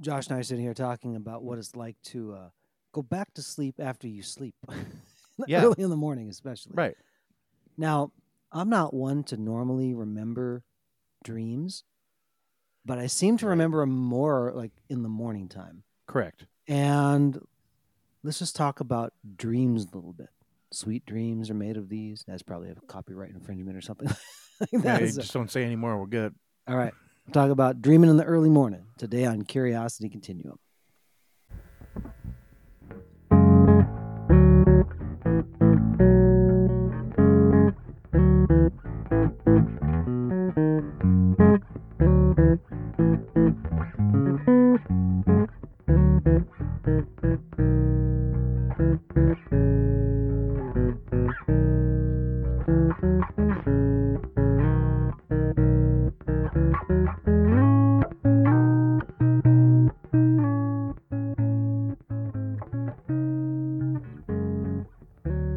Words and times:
Josh 0.00 0.26
and 0.28 0.36
I 0.36 0.40
are 0.40 0.42
sitting 0.42 0.64
here 0.64 0.74
talking 0.74 1.16
about 1.16 1.42
what 1.42 1.58
it's 1.58 1.74
like 1.74 1.96
to 2.04 2.34
uh, 2.34 2.48
go 2.92 3.02
back 3.02 3.34
to 3.34 3.42
sleep 3.42 3.76
after 3.78 4.08
you 4.08 4.22
sleep. 4.22 4.54
Yeah. 5.46 5.62
Early 5.62 5.84
in 5.84 5.88
the 5.90 5.96
morning, 5.96 6.28
especially. 6.28 6.72
Right. 6.74 6.96
Now, 7.76 8.10
I'm 8.50 8.68
not 8.68 8.92
one 8.92 9.22
to 9.24 9.36
normally 9.36 9.94
remember 9.94 10.64
dreams, 11.22 11.84
but 12.84 12.98
I 12.98 13.06
seem 13.06 13.36
to 13.36 13.46
Right. 13.46 13.50
remember 13.50 13.82
'em 13.82 13.90
more 13.96 14.50
like 14.52 14.72
in 14.88 15.04
the 15.04 15.08
morning 15.08 15.48
time. 15.48 15.84
Correct. 16.08 16.46
And 16.66 17.38
let's 18.24 18.40
just 18.40 18.56
talk 18.56 18.80
about 18.80 19.12
dreams 19.36 19.84
a 19.92 19.94
little 19.94 20.12
bit. 20.12 20.30
Sweet 20.72 21.06
dreams 21.06 21.50
are 21.50 21.54
made 21.54 21.76
of 21.76 21.88
these. 21.88 22.24
That's 22.26 22.42
probably 22.42 22.70
a 22.70 22.74
copyright 22.88 23.30
infringement 23.30 23.76
or 23.76 23.80
something 23.80 24.08
like 24.60 24.72
Yeah, 24.72 24.78
that. 24.80 25.02
Is- 25.02 25.14
just 25.14 25.32
don't 25.32 25.52
say 25.52 25.62
anymore. 25.62 26.00
We're 26.00 26.06
good. 26.06 26.34
All 26.66 26.76
right. 26.76 26.94
Talk 27.32 27.50
about 27.50 27.82
dreaming 27.82 28.08
in 28.08 28.16
the 28.16 28.24
early 28.24 28.48
morning 28.48 28.86
today 28.96 29.26
on 29.26 29.42
Curiosity 29.42 30.08
Continuum. 30.08 30.58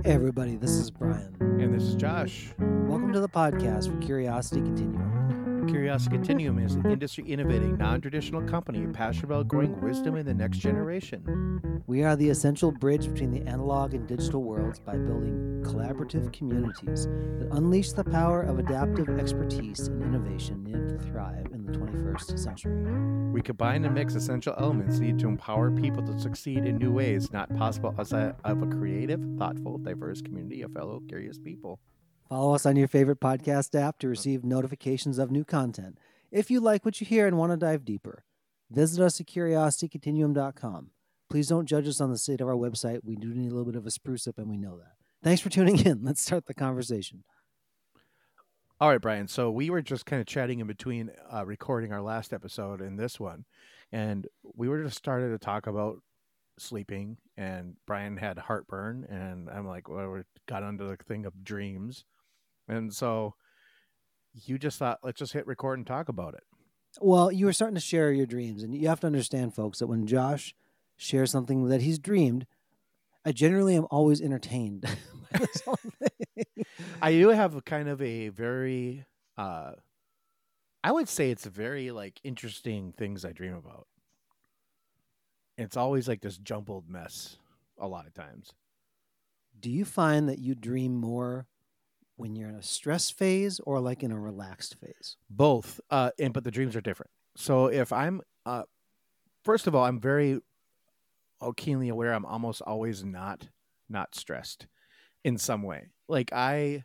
Hey, 0.04 0.14
everybody. 0.14 0.56
This 0.56 0.72
is 0.72 0.90
Brian. 0.90 1.36
And 1.40 1.76
this 1.76 1.84
is 1.84 1.94
Josh. 1.94 2.50
Welcome 2.58 3.14
to 3.14 3.20
the 3.20 3.30
podcast 3.30 3.92
for 3.92 4.04
Curiosity 4.04 4.62
Continuum. 4.62 5.21
Curiosity 5.68 6.16
Continuum 6.16 6.60
is 6.60 6.76
an 6.76 6.90
industry 6.90 7.24
innovating, 7.26 7.78
non 7.78 8.02
traditional 8.02 8.42
company 8.42 8.86
passionate 8.88 9.26
about 9.26 9.48
growing 9.48 9.80
wisdom 9.82 10.16
in 10.16 10.26
the 10.26 10.34
next 10.34 10.58
generation. 10.58 11.84
We 11.88 12.04
are 12.04 12.16
the 12.16 12.30
essential 12.30 12.72
bridge 12.72 13.08
between 13.08 13.32
the 13.32 13.48
analog 13.50 13.94
and 13.94 14.08
digital 14.08 14.44
worlds 14.44 14.80
by 14.80 14.98
building 14.98 15.62
collaborative 15.64 16.34
communities 16.34 17.06
that 17.06 17.50
unleash 17.52 17.92
the 17.92 18.04
power 18.04 18.42
of 18.42 18.60
adaptive 18.60 19.10
expertise 19.20 19.88
and 19.88 20.02
innovation 20.02 20.64
needed 20.64 20.90
to 20.90 21.00
thrive 21.00 21.48
in 21.54 21.66
the 21.66 21.72
21st 21.74 22.40
century. 22.40 23.32
We 23.32 23.42
combine 23.42 23.86
and 23.86 23.94
mix 23.94 24.16
essential 24.16 24.56
elements 24.58 25.00
needed 25.00 25.20
to 25.20 25.28
empower 25.28 25.70
people 25.72 26.04
to 26.08 26.20
succeed 26.20 26.66
in 26.66 26.78
new 26.78 26.92
ways 26.92 27.32
not 27.32 27.56
possible 27.56 27.94
outside 27.98 28.36
of 28.44 28.62
a 28.62 28.68
creative, 28.68 29.22
thoughtful, 29.38 29.78
diverse 29.78 30.22
community 30.22 30.64
of 30.64 30.72
fellow 30.74 31.02
curious 31.08 31.38
people. 31.38 31.80
Follow 32.32 32.56
us 32.56 32.66
on 32.66 32.78
your 32.78 32.88
favorite 32.88 33.20
podcast 33.20 33.78
app 33.78 34.00
to 34.00 34.08
receive 34.08 34.46
notifications 34.46 35.18
of 35.18 35.32
new 35.32 35.44
content. 35.44 35.98
If 36.32 36.50
you 36.50 36.62
like 36.62 36.86
what 36.86 37.02
you 37.02 37.06
hear 37.06 37.28
and 37.28 37.38
want 37.38 37.52
to 37.52 37.58
dive 37.58 37.84
deeper, 37.84 38.24
visit 38.70 39.04
us 39.04 39.20
at 39.20 39.28
curiositycontinuum.com. 39.28 40.92
Please 41.30 41.50
don't 41.50 41.66
judge 41.66 41.90
us 41.90 42.00
on 42.00 42.10
the 42.10 42.18
state 42.18 42.40
of 42.40 42.48
our 42.48 42.56
website. 42.56 43.02
We 43.04 43.18
do 43.18 43.34
need 43.34 43.52
a 43.52 43.54
little 43.54 43.70
bit 43.70 43.76
of 43.76 43.86
a 43.86 43.92
spruce 43.92 44.30
up, 44.30 44.38
and 44.38 44.50
we 44.50 44.56
know 44.56 44.78
that. 44.78 44.94
Thanks 45.22 45.42
for 45.42 45.50
tuning 45.50 45.86
in. 45.86 46.00
Let's 46.06 46.22
start 46.22 46.46
the 46.46 46.54
conversation. 46.54 47.26
All 48.80 48.88
right, 48.88 49.02
Brian. 49.02 49.28
So 49.28 49.52
we 49.52 49.70
were 49.70 49.82
just 49.82 50.06
kind 50.06 50.22
of 50.22 50.26
chatting 50.26 50.62
in 50.62 50.68
between 50.68 51.12
uh, 51.34 51.46
recording 51.46 51.92
our 51.92 52.02
last 52.02 52.32
episode 52.32 52.80
and 52.80 52.98
this 52.98 53.20
one, 53.20 53.44
and 53.92 54.26
we 54.56 54.70
were 54.70 54.86
just 54.86 54.98
started 54.98 55.32
to 55.32 55.38
talk 55.38 55.68
about 55.68 55.98
sleeping. 56.58 57.18
And 57.36 57.76
Brian 57.86 58.16
had 58.16 58.38
heartburn, 58.38 59.06
and 59.10 59.50
I'm 59.50 59.68
like, 59.68 59.90
well, 59.90 60.12
we 60.12 60.22
got 60.48 60.64
onto 60.64 60.88
the 60.88 60.96
thing 60.96 61.26
of 61.26 61.44
dreams, 61.44 62.06
and 62.72 62.94
so 62.94 63.36
you 64.34 64.58
just 64.58 64.80
thought, 64.80 65.00
let's 65.04 65.20
just 65.20 65.34
hit 65.34 65.46
record 65.46 65.78
and 65.78 65.86
talk 65.86 66.08
about 66.10 66.34
it. 66.34 66.44
Well, 67.00 67.32
you 67.32 67.46
were 67.46 67.54
starting 67.54 67.76
to 67.76 67.82
share 67.82 68.12
your 68.12 68.26
dreams, 68.26 68.64
and 68.64 68.74
you 68.74 68.88
have 68.88 69.02
to 69.02 69.08
understand, 69.08 69.54
folks, 69.54 69.80
that 69.80 69.88
when 69.88 70.08
Josh 70.08 70.56
shares 70.98 71.32
something 71.32 71.68
that 71.68 71.82
he's 71.82 72.00
dreamed, 72.00 72.48
I 73.26 73.32
generally 73.32 73.76
am 73.76 73.88
always 73.92 74.22
entertained. 74.22 74.86
by 75.32 75.40
this 75.40 75.62
whole 75.62 75.78
thing. 76.00 76.66
I 77.02 77.12
do 77.12 77.30
have 77.30 77.56
a 77.56 77.62
kind 77.62 77.90
of 77.90 78.02
a 78.02 78.30
very, 78.30 79.06
uh, 79.38 79.74
I 80.84 80.92
would 80.92 81.10
say 81.10 81.32
it's 81.32 81.46
very 81.46 81.92
like 81.92 82.20
interesting 82.24 82.94
things 82.98 83.24
I 83.26 83.32
dream 83.32 83.54
about. 83.54 83.88
It's 85.58 85.78
always 85.78 86.08
like 86.08 86.22
this 86.22 86.38
jumbled 86.38 86.90
mess 86.90 87.38
a 87.78 87.88
lot 87.88 88.08
of 88.08 88.14
times. 88.14 88.54
Do 89.60 89.70
you 89.70 89.86
find 89.86 90.28
that 90.30 90.40
you 90.40 90.56
dream 90.56 90.96
more 90.96 91.48
when 92.22 92.36
you're 92.36 92.50
in 92.50 92.56
a 92.56 92.62
stress 92.62 93.10
phase 93.10 93.60
or 93.66 93.80
like 93.80 94.04
in 94.04 94.12
a 94.12 94.20
relaxed 94.20 94.76
phase? 94.80 95.18
both 95.30 95.82
uh 95.90 96.12
and 96.20 96.34
but 96.34 96.44
the 96.44 96.52
dreams 96.52 96.76
are 96.76 96.82
different. 96.82 97.10
So 97.36 97.66
if 97.66 97.92
i'm 97.92 98.22
uh 98.46 98.64
first 99.44 99.66
of 99.66 99.74
all 99.74 99.84
i'm 99.84 100.00
very 100.00 100.40
oh, 101.42 101.52
keenly 101.54 101.90
aware 101.90 102.14
i'm 102.14 102.26
almost 102.26 102.62
always 102.62 103.04
not 103.04 103.50
not 103.90 104.14
stressed 104.14 104.68
in 105.24 105.38
some 105.38 105.64
way. 105.64 105.90
Like 106.08 106.32
i 106.32 106.84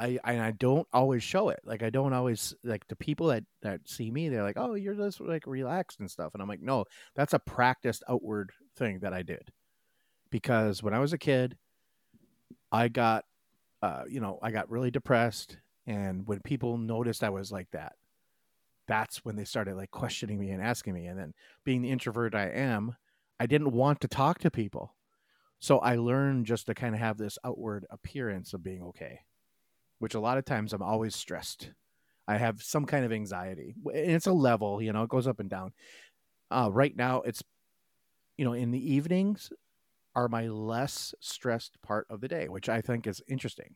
i 0.00 0.18
and 0.24 0.42
i 0.42 0.50
don't 0.50 0.88
always 0.92 1.22
show 1.22 1.50
it. 1.50 1.60
Like 1.64 1.84
i 1.84 1.90
don't 1.90 2.12
always 2.12 2.52
like 2.64 2.88
the 2.88 2.96
people 2.96 3.28
that 3.28 3.44
that 3.62 3.88
see 3.88 4.10
me 4.10 4.28
they're 4.28 4.42
like 4.42 4.58
oh 4.58 4.74
you're 4.74 4.94
just 4.94 5.20
like 5.20 5.46
relaxed 5.46 6.00
and 6.00 6.10
stuff. 6.10 6.34
And 6.34 6.42
i'm 6.42 6.48
like 6.48 6.60
no 6.60 6.86
that's 7.14 7.34
a 7.34 7.38
practiced 7.38 8.02
outward 8.08 8.50
thing 8.76 8.98
that 9.00 9.12
i 9.12 9.22
did. 9.22 9.52
Because 10.30 10.82
when 10.82 10.92
i 10.92 10.98
was 10.98 11.12
a 11.12 11.18
kid 11.18 11.56
i 12.72 12.88
got 12.88 13.24
uh 13.82 14.02
you 14.08 14.20
know 14.20 14.38
i 14.42 14.50
got 14.50 14.70
really 14.70 14.90
depressed 14.90 15.56
and 15.86 16.26
when 16.26 16.40
people 16.40 16.78
noticed 16.78 17.24
I 17.24 17.30
was 17.30 17.50
like 17.50 17.68
that, 17.72 17.94
that's 18.86 19.24
when 19.24 19.34
they 19.36 19.44
started 19.44 19.74
like 19.74 19.90
questioning 19.90 20.38
me 20.38 20.50
and 20.50 20.62
asking 20.62 20.94
me. 20.94 21.06
And 21.06 21.18
then 21.18 21.34
being 21.64 21.82
the 21.82 21.90
introvert 21.90 22.34
I 22.34 22.48
am, 22.48 22.96
I 23.38 23.46
didn't 23.46 23.72
want 23.72 24.00
to 24.00 24.08
talk 24.08 24.38
to 24.40 24.50
people. 24.50 24.94
So 25.58 25.78
I 25.78 25.96
learned 25.96 26.46
just 26.46 26.66
to 26.66 26.74
kind 26.74 26.94
of 26.94 27.00
have 27.00 27.18
this 27.18 27.38
outward 27.44 27.86
appearance 27.90 28.54
of 28.54 28.62
being 28.62 28.82
okay, 28.84 29.20
which 29.98 30.14
a 30.14 30.20
lot 30.20 30.38
of 30.38 30.44
times 30.44 30.72
I'm 30.72 30.82
always 30.82 31.16
stressed. 31.16 31.72
I 32.28 32.36
have 32.36 32.62
some 32.62 32.86
kind 32.86 33.04
of 33.04 33.12
anxiety. 33.12 33.74
And 33.84 34.12
it's 34.12 34.26
a 34.26 34.32
level, 34.32 34.80
you 34.80 34.92
know, 34.92 35.02
it 35.02 35.10
goes 35.10 35.26
up 35.26 35.40
and 35.40 35.50
down. 35.50 35.72
Uh, 36.50 36.70
right 36.72 36.96
now, 36.96 37.22
it's, 37.22 37.42
you 38.38 38.44
know, 38.44 38.52
in 38.52 38.70
the 38.70 38.94
evenings 38.94 39.50
are 40.20 40.28
my 40.28 40.46
less 40.48 41.14
stressed 41.20 41.80
part 41.82 42.06
of 42.10 42.20
the 42.20 42.28
day, 42.28 42.48
which 42.48 42.68
I 42.68 42.82
think 42.82 43.06
is 43.06 43.22
interesting. 43.26 43.74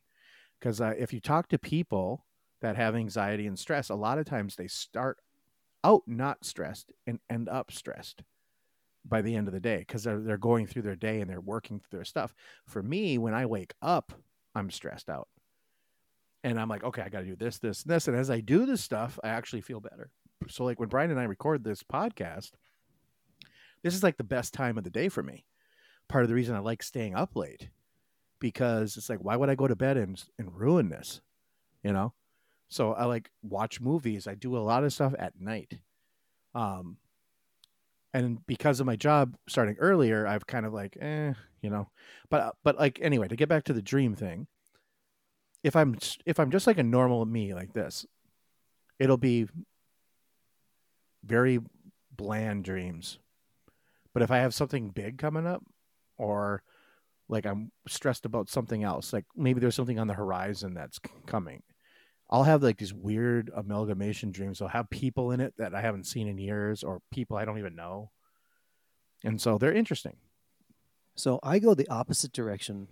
Because 0.61 0.81
uh, 0.81 0.93
if 0.99 1.13
you 1.13 1.21
talk 1.21 1.49
to 1.49 1.59
people 1.59 2.27
that 2.61 2.77
have 2.77 2.95
anxiety 2.95 3.47
and 3.47 3.59
stress 3.59 3.89
a 3.89 3.95
lot 3.95 4.19
of 4.19 4.27
times 4.27 4.57
they 4.57 4.67
start 4.67 5.19
out 5.83 6.03
not 6.07 6.45
stressed 6.45 6.93
and 7.07 7.19
end 7.31 7.49
up 7.49 7.73
stressed 7.73 8.23
by 9.07 9.23
the 9.23 9.35
end 9.35 9.49
of 9.49 9.55
the 9.55 9.61
day 9.61 9.79
because 9.79 10.05
they're, 10.05 10.21
they're 10.21 10.39
going 10.39 10.67
through 10.67 10.83
their 10.83 10.97
day 10.97 11.21
and 11.21 11.31
they're 11.31 11.41
working 11.41 11.79
through 11.79 11.99
their 11.99 12.05
stuff. 12.05 12.35
For 12.67 12.83
me 12.83 13.19
when 13.19 13.35
i 13.35 13.45
wake 13.47 13.75
up 13.83 14.13
i'm 14.55 14.71
stressed 14.71 15.11
out. 15.11 15.29
And 16.43 16.61
i'm 16.61 16.69
like 16.69 16.85
okay 16.85 17.03
i 17.03 17.09
got 17.09 17.21
to 17.21 17.27
do 17.27 17.37
this 17.37 17.59
this 17.59 17.83
and 17.83 17.93
this 17.93 18.09
and 18.09 18.17
as 18.17 18.31
i 18.31 18.41
do 18.41 18.67
this 18.67 18.83
stuff 18.83 19.19
i 19.25 19.29
actually 19.29 19.63
feel 19.63 19.81
better. 19.81 20.11
So 20.49 20.65
like 20.65 20.79
when 20.79 20.89
brian 20.89 21.11
and 21.11 21.21
i 21.21 21.25
record 21.25 21.65
this 21.65 21.83
podcast 21.83 22.53
this 23.83 23.95
is 23.95 24.03
like 24.03 24.17
the 24.17 24.25
best 24.25 24.55
time 24.55 24.79
of 24.79 24.85
the 24.85 24.91
day 24.91 25.09
for 25.09 25.23
me 25.23 25.45
part 26.09 26.25
of 26.25 26.29
the 26.29 26.35
reason 26.35 26.55
i 26.55 26.59
like 26.59 26.83
staying 26.83 27.15
up 27.15 27.35
late 27.35 27.69
because 28.45 28.99
it's 28.99 29.09
like 29.09 29.21
why 29.21 29.37
would 29.37 29.49
I 29.49 29.55
go 29.55 29.67
to 29.67 29.75
bed 29.75 29.97
and 29.97 30.23
and 30.39 30.55
ruin 30.55 30.91
this, 30.91 31.23
you 31.83 31.95
know? 31.95 32.13
So 32.69 32.93
I 32.93 33.07
like 33.07 33.31
watch 33.43 33.81
movies. 33.81 34.27
I 34.27 34.35
do 34.35 34.55
a 34.55 34.59
lot 34.59 34.85
of 34.85 34.93
stuff 34.93 35.15
at 35.19 35.41
night, 35.41 35.79
um, 36.55 36.99
and 38.13 38.45
because 38.47 38.81
of 38.81 38.87
my 38.87 38.97
job 38.97 39.37
starting 39.49 39.77
earlier, 39.79 40.27
I've 40.27 40.47
kind 40.47 40.67
of 40.67 40.75
like, 40.75 40.99
eh, 41.01 41.33
you 41.63 41.71
know. 41.71 41.89
But 42.29 42.55
but 42.63 42.79
like 42.79 42.99
anyway, 43.01 43.29
to 43.29 43.37
get 43.37 43.49
back 43.49 43.65
to 43.65 43.73
the 43.73 43.81
dream 43.81 44.15
thing, 44.15 44.47
if 45.63 45.75
I'm 45.75 45.97
if 46.27 46.39
I'm 46.39 46.51
just 46.51 46.67
like 46.67 46.79
a 46.79 46.83
normal 46.83 47.25
me 47.25 47.55
like 47.55 47.73
this, 47.73 48.05
it'll 48.99 49.17
be 49.17 49.49
very 51.25 51.61
bland 52.15 52.65
dreams. 52.65 53.19
But 54.13 54.23
if 54.23 54.31
I 54.31 54.39
have 54.39 54.53
something 54.53 54.91
big 54.91 55.17
coming 55.17 55.47
up, 55.47 55.65
or 56.17 56.63
like 57.29 57.47
I'm 57.47 57.73
stressed 57.89 58.27
about 58.27 58.51
something 58.51 58.83
else, 58.83 59.13
like 59.13 59.25
maybe 59.37 59.61
there's 59.61 59.75
something 59.75 59.99
on 59.99 60.07
the 60.07 60.15
horizon 60.15 60.75
that's 60.75 61.01
coming. 61.27 61.63
I'll 62.31 62.45
have 62.45 62.63
like 62.63 62.79
these 62.79 62.95
weird 62.95 63.51
amalgamation 63.55 64.31
dreams. 64.33 64.61
I'll 64.61 64.69
have 64.69 64.91
people 64.91 65.31
in 65.31 65.41
it 65.41 65.55
that 65.59 65.75
I 65.75 65.81
haven't 65.81 66.07
seen 66.07 66.27
in 66.27 66.39
years 66.39 66.83
or 66.83 67.01
people 67.11 67.37
I 67.37 67.45
don't 67.45 67.59
even 67.59 67.77
know. 67.77 68.11
And 69.23 69.41
so 69.41 69.59
they're 69.59 69.73
interesting. 69.73 70.17
So 71.17 71.39
I 71.43 71.59
go 71.59 71.75
the 71.75 71.89
opposite 71.89 72.33
direction. 72.33 72.89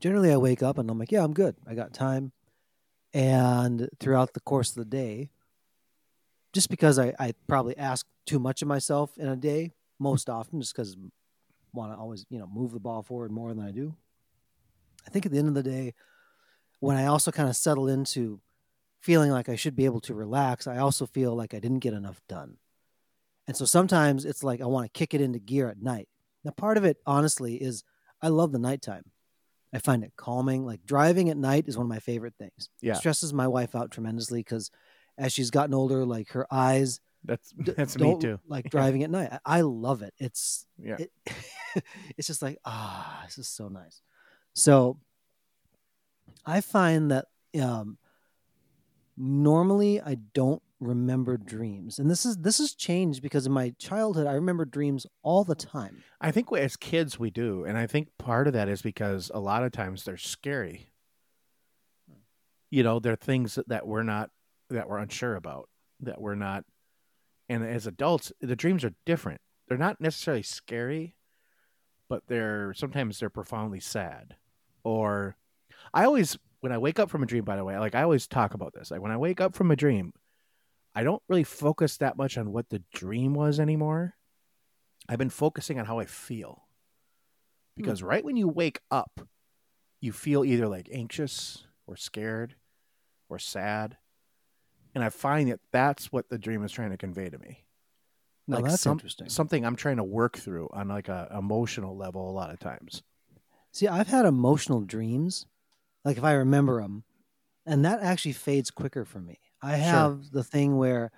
Generally, 0.00 0.32
I 0.32 0.36
wake 0.36 0.62
up 0.62 0.78
and 0.78 0.90
I'm 0.90 0.98
like, 0.98 1.12
yeah, 1.12 1.24
I'm 1.24 1.34
good. 1.34 1.56
I 1.66 1.74
got 1.74 1.92
time. 1.92 2.32
And 3.12 3.88
throughout 4.00 4.34
the 4.34 4.40
course 4.40 4.70
of 4.70 4.76
the 4.76 4.84
day, 4.84 5.30
just 6.52 6.68
because 6.68 6.98
I, 6.98 7.14
I 7.18 7.34
probably 7.48 7.76
ask 7.76 8.06
too 8.26 8.38
much 8.38 8.62
of 8.62 8.68
myself 8.68 9.16
in 9.18 9.28
a 9.28 9.36
day 9.36 9.72
most 9.98 10.30
often, 10.30 10.60
just 10.60 10.74
because 10.74 10.96
want 11.74 11.92
to 11.92 11.98
always 11.98 12.24
you 12.30 12.38
know 12.38 12.46
move 12.46 12.72
the 12.72 12.80
ball 12.80 13.02
forward 13.02 13.30
more 13.30 13.52
than 13.52 13.64
I 13.64 13.70
do. 13.70 13.94
I 15.06 15.10
think 15.10 15.26
at 15.26 15.32
the 15.32 15.38
end 15.38 15.48
of 15.48 15.54
the 15.54 15.62
day, 15.62 15.94
when 16.80 16.96
I 16.96 17.06
also 17.06 17.30
kind 17.30 17.48
of 17.48 17.56
settle 17.56 17.88
into 17.88 18.40
feeling 19.00 19.30
like 19.30 19.48
I 19.48 19.56
should 19.56 19.76
be 19.76 19.84
able 19.84 20.00
to 20.02 20.14
relax, 20.14 20.66
I 20.66 20.78
also 20.78 21.04
feel 21.04 21.34
like 21.34 21.52
I 21.52 21.58
didn't 21.58 21.80
get 21.80 21.92
enough 21.92 22.20
done. 22.28 22.56
And 23.46 23.56
so 23.56 23.66
sometimes 23.66 24.24
it's 24.24 24.42
like 24.42 24.62
I 24.62 24.66
want 24.66 24.86
to 24.86 24.98
kick 24.98 25.12
it 25.12 25.20
into 25.20 25.38
gear 25.38 25.68
at 25.68 25.82
night. 25.82 26.08
Now, 26.44 26.52
part 26.52 26.76
of 26.76 26.84
it, 26.84 26.96
honestly, 27.06 27.56
is 27.56 27.84
I 28.22 28.28
love 28.28 28.52
the 28.52 28.58
nighttime. 28.58 29.04
I 29.72 29.78
find 29.78 30.04
it 30.04 30.12
calming. 30.16 30.64
Like 30.64 30.86
driving 30.86 31.28
at 31.28 31.36
night 31.36 31.64
is 31.66 31.76
one 31.76 31.86
of 31.86 31.90
my 31.90 31.98
favorite 31.98 32.34
things. 32.38 32.70
Yeah. 32.80 32.92
It 32.92 32.96
stresses 32.96 33.34
my 33.34 33.48
wife 33.48 33.74
out 33.74 33.90
tremendously 33.90 34.40
because 34.40 34.70
as 35.18 35.32
she's 35.32 35.50
gotten 35.50 35.74
older, 35.74 36.04
like 36.04 36.30
her 36.30 36.46
eyes 36.50 37.00
That's 37.24 37.52
that's 37.58 37.98
me 37.98 38.16
too. 38.20 38.38
like 38.46 38.70
driving 38.70 39.02
at 39.02 39.10
night. 39.10 39.30
I, 39.32 39.38
I 39.44 39.60
love 39.62 40.02
it. 40.02 40.14
It's 40.18 40.66
Yeah. 40.78 40.96
it, 40.98 41.12
it's 42.16 42.26
just 42.26 42.42
like 42.42 42.58
ah, 42.64 43.22
this 43.24 43.38
is 43.38 43.48
so 43.48 43.68
nice. 43.68 44.02
So 44.54 44.98
I 46.46 46.60
find 46.60 47.10
that 47.10 47.26
um, 47.60 47.98
normally 49.16 50.00
I 50.00 50.16
don't 50.34 50.62
remember 50.80 51.36
dreams, 51.38 51.98
and 51.98 52.10
this 52.10 52.26
is 52.26 52.36
this 52.36 52.58
has 52.58 52.74
changed 52.74 53.22
because 53.22 53.46
in 53.46 53.52
my 53.52 53.74
childhood 53.78 54.26
I 54.26 54.34
remember 54.34 54.64
dreams 54.64 55.06
all 55.22 55.44
the 55.44 55.54
time. 55.54 56.02
I 56.20 56.30
think 56.30 56.52
as 56.52 56.76
kids 56.76 57.18
we 57.18 57.30
do, 57.30 57.64
and 57.64 57.78
I 57.78 57.86
think 57.86 58.08
part 58.18 58.46
of 58.46 58.52
that 58.52 58.68
is 58.68 58.82
because 58.82 59.30
a 59.34 59.40
lot 59.40 59.64
of 59.64 59.72
times 59.72 60.04
they're 60.04 60.16
scary. 60.16 60.88
You 62.70 62.82
know, 62.82 62.98
they're 62.98 63.16
things 63.16 63.54
that, 63.54 63.68
that 63.68 63.86
we're 63.86 64.02
not 64.02 64.30
that 64.70 64.88
we're 64.88 64.98
unsure 64.98 65.36
about, 65.36 65.68
that 66.00 66.20
we're 66.20 66.34
not. 66.34 66.64
And 67.48 67.64
as 67.64 67.86
adults, 67.86 68.32
the 68.40 68.56
dreams 68.56 68.84
are 68.84 68.94
different. 69.04 69.40
They're 69.68 69.78
not 69.78 70.00
necessarily 70.00 70.42
scary, 70.42 71.16
but 72.08 72.22
they're 72.26 72.72
sometimes 72.74 73.18
they're 73.18 73.30
profoundly 73.30 73.80
sad. 73.80 74.36
Or 74.82 75.36
I 75.92 76.04
always 76.04 76.38
when 76.60 76.72
I 76.72 76.78
wake 76.78 76.98
up 76.98 77.10
from 77.10 77.22
a 77.22 77.26
dream, 77.26 77.44
by 77.44 77.56
the 77.56 77.64
way, 77.64 77.78
like 77.78 77.94
I 77.94 78.02
always 78.02 78.26
talk 78.26 78.54
about 78.54 78.72
this. 78.72 78.90
Like 78.90 79.00
when 79.00 79.12
I 79.12 79.16
wake 79.16 79.40
up 79.40 79.54
from 79.54 79.70
a 79.70 79.76
dream, 79.76 80.12
I 80.94 81.02
don't 81.02 81.22
really 81.28 81.44
focus 81.44 81.96
that 81.98 82.16
much 82.16 82.38
on 82.38 82.52
what 82.52 82.70
the 82.70 82.82
dream 82.92 83.34
was 83.34 83.60
anymore. 83.60 84.14
I've 85.08 85.18
been 85.18 85.30
focusing 85.30 85.78
on 85.78 85.86
how 85.86 85.98
I 85.98 86.06
feel. 86.06 86.62
Hmm. 87.76 87.82
Because 87.82 88.02
right 88.02 88.24
when 88.24 88.36
you 88.36 88.48
wake 88.48 88.80
up, 88.90 89.20
you 90.00 90.12
feel 90.12 90.44
either 90.44 90.68
like 90.68 90.88
anxious 90.92 91.66
or 91.86 91.96
scared 91.96 92.54
or 93.28 93.38
sad. 93.38 93.96
And 94.94 95.02
I 95.02 95.08
find 95.08 95.50
that 95.50 95.60
that's 95.72 96.12
what 96.12 96.28
the 96.28 96.38
dream 96.38 96.62
is 96.64 96.70
trying 96.72 96.90
to 96.90 96.96
convey 96.96 97.28
to 97.28 97.38
me. 97.38 97.64
No, 98.46 98.56
like 98.58 98.66
that's 98.70 98.82
some- 98.82 98.92
interesting. 98.92 99.28
Something 99.28 99.64
I'm 99.64 99.76
trying 99.76 99.96
to 99.96 100.04
work 100.04 100.36
through 100.38 100.68
on 100.72 100.88
like 100.88 101.08
a 101.08 101.34
emotional 101.36 101.96
level 101.96 102.28
a 102.28 102.32
lot 102.32 102.50
of 102.50 102.58
times. 102.60 103.02
See, 103.72 103.88
I've 103.88 104.06
had 104.08 104.24
emotional 104.24 104.82
dreams, 104.82 105.46
like 106.04 106.16
if 106.16 106.22
I 106.24 106.32
remember 106.34 106.80
them, 106.80 107.04
and 107.66 107.84
that 107.84 108.00
actually 108.02 108.32
fades 108.32 108.70
quicker 108.70 109.04
for 109.04 109.18
me. 109.20 109.38
I 109.62 109.72
Sure. 109.78 109.84
have 109.84 110.30
the 110.30 110.44
thing 110.44 110.76
where, 110.76 111.10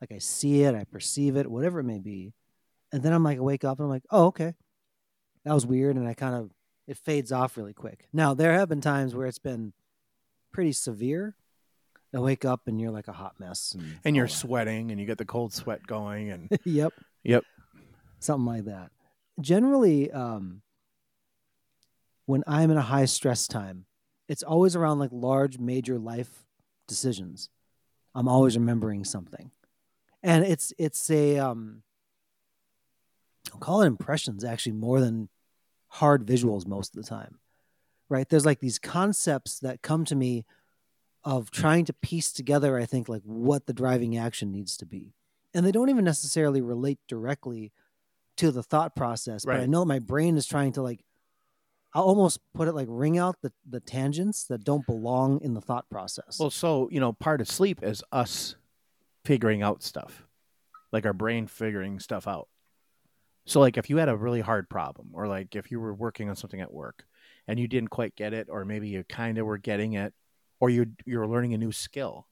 like, 0.00 0.12
I 0.12 0.18
see 0.18 0.62
it, 0.62 0.74
I 0.74 0.84
perceive 0.84 1.36
it, 1.36 1.50
whatever 1.50 1.80
it 1.80 1.84
may 1.84 1.98
be, 1.98 2.34
and 2.92 3.02
then 3.02 3.12
I'm 3.14 3.24
like, 3.24 3.38
I 3.38 3.40
wake 3.40 3.64
up 3.64 3.78
and 3.78 3.86
I'm 3.86 3.90
like, 3.90 4.04
oh, 4.10 4.26
okay, 4.26 4.54
that 5.44 5.54
was 5.54 5.64
weird, 5.66 5.96
and 5.96 6.06
I 6.06 6.14
kind 6.14 6.34
of 6.34 6.52
it 6.86 6.98
fades 6.98 7.32
off 7.32 7.56
really 7.56 7.72
quick. 7.72 8.06
Now 8.12 8.34
there 8.34 8.52
have 8.52 8.68
been 8.68 8.80
times 8.82 9.14
where 9.14 9.26
it's 9.26 9.38
been 9.38 9.72
pretty 10.52 10.72
severe. 10.72 11.34
I 12.14 12.18
wake 12.18 12.44
up 12.44 12.62
and 12.66 12.80
you're 12.80 12.90
like 12.90 13.08
a 13.08 13.12
hot 13.12 13.34
mess, 13.38 13.72
and, 13.72 13.98
And 14.04 14.16
you're 14.16 14.28
sweating 14.28 14.90
and 14.90 15.00
you 15.00 15.06
get 15.06 15.18
the 15.18 15.24
cold 15.24 15.52
sweat 15.52 15.86
going 15.86 16.30
and 16.30 16.50
yep. 16.64 16.92
Yep. 17.24 17.44
Something 18.20 18.46
like 18.46 18.64
that. 18.66 18.90
Generally, 19.40 20.10
um, 20.12 20.62
when 22.26 22.44
I'm 22.46 22.70
in 22.70 22.76
a 22.76 22.82
high 22.82 23.06
stress 23.06 23.48
time, 23.48 23.86
it's 24.28 24.42
always 24.42 24.76
around 24.76 24.98
like 24.98 25.10
large, 25.12 25.58
major 25.58 25.98
life 25.98 26.44
decisions. 26.86 27.48
I'm 28.14 28.28
always 28.28 28.56
remembering 28.56 29.04
something, 29.04 29.50
and 30.22 30.44
it's 30.44 30.72
it's 30.78 31.10
a 31.10 31.38
um, 31.38 31.82
I'll 33.52 33.58
call 33.58 33.82
it 33.82 33.86
impressions 33.86 34.44
actually 34.44 34.72
more 34.72 35.00
than 35.00 35.28
hard 35.88 36.26
visuals 36.26 36.66
most 36.66 36.94
of 36.94 37.02
the 37.02 37.08
time. 37.08 37.38
Right? 38.08 38.28
There's 38.28 38.46
like 38.46 38.60
these 38.60 38.78
concepts 38.78 39.58
that 39.60 39.82
come 39.82 40.04
to 40.04 40.14
me 40.14 40.44
of 41.24 41.50
trying 41.50 41.84
to 41.86 41.92
piece 41.92 42.32
together. 42.32 42.78
I 42.78 42.86
think 42.86 43.08
like 43.08 43.22
what 43.24 43.66
the 43.66 43.72
driving 43.72 44.16
action 44.16 44.50
needs 44.52 44.76
to 44.78 44.86
be 44.86 45.14
and 45.54 45.66
they 45.66 45.72
don't 45.72 45.90
even 45.90 46.04
necessarily 46.04 46.60
relate 46.60 46.98
directly 47.08 47.72
to 48.36 48.50
the 48.50 48.62
thought 48.62 48.96
process 48.96 49.44
but 49.44 49.60
i 49.60 49.66
know 49.66 49.84
my 49.84 49.98
brain 49.98 50.36
is 50.36 50.46
trying 50.46 50.72
to 50.72 50.82
like 50.82 51.04
i'll 51.94 52.04
almost 52.04 52.40
put 52.54 52.68
it 52.68 52.72
like 52.72 52.88
wring 52.90 53.18
out 53.18 53.36
the, 53.42 53.52
the 53.68 53.80
tangents 53.80 54.44
that 54.44 54.64
don't 54.64 54.86
belong 54.86 55.40
in 55.42 55.54
the 55.54 55.60
thought 55.60 55.88
process 55.90 56.38
Well, 56.40 56.50
so 56.50 56.88
you 56.90 56.98
know, 57.00 57.12
part 57.12 57.40
of 57.40 57.48
sleep 57.48 57.82
is 57.82 58.02
us 58.10 58.56
figuring 59.24 59.62
out 59.62 59.82
stuff, 59.82 60.26
like 60.90 61.04
our 61.06 61.12
brain 61.12 61.46
figuring 61.46 62.00
stuff 62.00 62.26
out. 62.26 62.48
So, 63.44 63.60
like, 63.60 63.76
if 63.76 63.90
you 63.90 63.98
had 63.98 64.08
a 64.08 64.16
really 64.16 64.40
hard 64.40 64.68
problem, 64.68 65.10
or 65.12 65.26
like 65.28 65.54
if 65.54 65.70
you 65.70 65.78
were 65.80 65.94
working 65.94 66.28
on 66.28 66.36
something 66.36 66.60
at 66.60 66.72
work 66.72 67.04
and 67.46 67.58
you 67.58 67.68
didn't 67.68 67.90
quite 67.90 68.16
get 68.16 68.32
it, 68.32 68.48
or 68.50 68.64
maybe 68.64 68.88
you 68.88 69.04
kind 69.08 69.38
of 69.38 69.46
were 69.46 69.58
getting 69.58 69.92
it, 69.94 70.14
or 70.62 70.70
you 70.70 70.86
you're 71.04 71.26
learning 71.26 71.54
a 71.54 71.58
new 71.58 71.72
skill, 71.72 72.28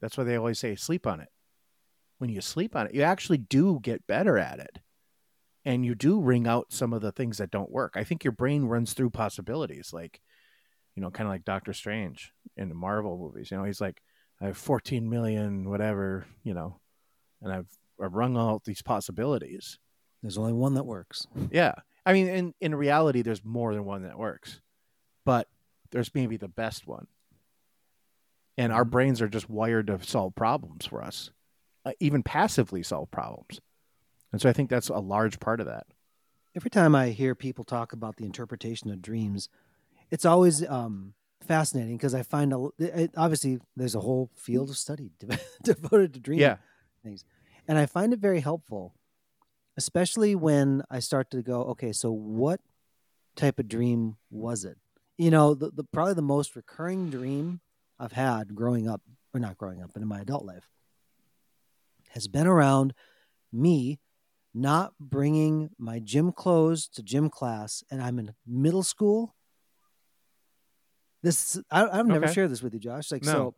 that's 0.00 0.18
why 0.18 0.24
they 0.24 0.34
always 0.34 0.58
say 0.58 0.74
sleep 0.74 1.06
on 1.06 1.20
it. 1.20 1.28
When 2.18 2.28
you 2.28 2.40
sleep 2.40 2.74
on 2.74 2.88
it, 2.88 2.94
you 2.94 3.02
actually 3.02 3.38
do 3.38 3.78
get 3.80 4.08
better 4.08 4.36
at 4.36 4.58
it, 4.58 4.80
and 5.64 5.86
you 5.86 5.94
do 5.94 6.20
wring 6.20 6.48
out 6.48 6.72
some 6.72 6.92
of 6.92 7.02
the 7.02 7.12
things 7.12 7.38
that 7.38 7.52
don't 7.52 7.70
work. 7.70 7.92
I 7.94 8.02
think 8.02 8.24
your 8.24 8.32
brain 8.32 8.64
runs 8.64 8.94
through 8.94 9.10
possibilities, 9.10 9.92
like 9.92 10.20
you 10.96 11.02
know, 11.02 11.10
kind 11.12 11.28
of 11.28 11.32
like 11.32 11.44
Doctor 11.44 11.72
Strange 11.72 12.32
in 12.56 12.68
the 12.68 12.74
Marvel 12.74 13.16
movies. 13.16 13.52
You 13.52 13.58
know, 13.58 13.64
he's 13.64 13.80
like, 13.80 14.02
I 14.40 14.46
have 14.46 14.56
14 14.56 15.08
million, 15.08 15.70
whatever, 15.70 16.26
you 16.42 16.54
know, 16.54 16.80
and 17.42 17.52
I've, 17.52 17.68
I've 18.02 18.14
wrung 18.14 18.36
out 18.36 18.64
these 18.64 18.82
possibilities. 18.82 19.78
there's 20.22 20.38
only 20.38 20.54
one 20.54 20.74
that 20.74 20.86
works 20.86 21.26
Yeah. 21.50 21.74
I 22.04 22.12
mean, 22.12 22.28
in, 22.28 22.54
in 22.60 22.74
reality, 22.74 23.22
there's 23.22 23.44
more 23.44 23.74
than 23.74 23.84
one 23.84 24.02
that 24.04 24.18
works, 24.18 24.60
but 25.24 25.48
there's 25.90 26.14
maybe 26.14 26.36
the 26.36 26.48
best 26.48 26.86
one. 26.86 27.06
And 28.58 28.72
our 28.72 28.84
brains 28.84 29.20
are 29.20 29.28
just 29.28 29.50
wired 29.50 29.88
to 29.88 30.02
solve 30.02 30.34
problems 30.34 30.86
for 30.86 31.02
us, 31.02 31.30
uh, 31.84 31.92
even 32.00 32.22
passively 32.22 32.82
solve 32.82 33.10
problems. 33.10 33.60
And 34.32 34.40
so 34.40 34.48
I 34.48 34.52
think 34.52 34.70
that's 34.70 34.88
a 34.88 34.98
large 34.98 35.38
part 35.40 35.60
of 35.60 35.66
that. 35.66 35.86
every 36.56 36.70
time 36.70 36.94
i 36.94 37.08
hear 37.10 37.34
people 37.34 37.64
talk 37.64 37.92
about 37.92 38.16
the 38.16 38.24
interpretation 38.24 38.90
of 38.90 39.02
dreams 39.02 39.48
it's 40.10 40.24
always 40.24 40.66
um, 40.68 41.12
fascinating 41.42 41.96
because 41.96 42.14
i 42.14 42.22
find 42.22 42.52
a, 42.52 42.68
it, 42.78 43.10
obviously 43.16 43.58
there's 43.76 43.94
a 43.94 44.00
whole 44.00 44.30
field 44.34 44.70
of 44.70 44.76
study 44.78 45.10
devoted 45.62 46.14
to 46.14 46.20
dreams 46.20 46.40
Yeah. 46.40 46.56
things. 47.04 47.24
And 47.68 47.76
I 47.78 47.86
find 47.86 48.12
it 48.12 48.20
very 48.20 48.40
helpful, 48.40 48.94
especially 49.76 50.34
when 50.34 50.82
I 50.90 51.00
start 51.00 51.30
to 51.32 51.42
go, 51.42 51.62
okay, 51.72 51.92
so 51.92 52.10
what 52.10 52.60
type 53.34 53.58
of 53.58 53.68
dream 53.68 54.16
was 54.30 54.64
it? 54.64 54.78
You 55.18 55.30
know, 55.30 55.54
the, 55.54 55.70
the 55.70 55.84
probably 55.84 56.14
the 56.14 56.22
most 56.22 56.56
recurring 56.56 57.10
dream 57.10 57.60
I've 57.98 58.12
had 58.12 58.54
growing 58.54 58.88
up, 58.88 59.02
or 59.34 59.40
not 59.40 59.56
growing 59.58 59.82
up, 59.82 59.90
but 59.92 60.02
in 60.02 60.08
my 60.08 60.20
adult 60.20 60.44
life, 60.44 60.68
has 62.10 62.28
been 62.28 62.46
around 62.46 62.94
me 63.52 63.98
not 64.54 64.94
bringing 64.98 65.70
my 65.78 65.98
gym 65.98 66.32
clothes 66.32 66.88
to 66.88 67.02
gym 67.02 67.28
class, 67.28 67.84
and 67.90 68.02
I'm 68.02 68.18
in 68.18 68.34
middle 68.46 68.82
school. 68.82 69.34
This 71.22 71.60
I, 71.70 71.86
I've 71.88 72.06
never 72.06 72.26
Okay. 72.26 72.34
shared 72.34 72.50
this 72.50 72.62
with 72.62 72.74
you, 72.74 72.80
Josh. 72.80 73.10
Like 73.10 73.24
No. 73.24 73.32
so, 73.32 73.54